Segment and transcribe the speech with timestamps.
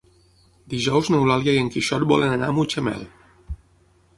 [0.73, 3.05] Dijous n'Eulàlia i en Quixot volen anar a Mutxamel.